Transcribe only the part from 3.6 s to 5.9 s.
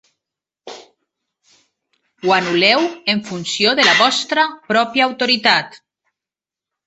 de la vostra pròpia autoritat.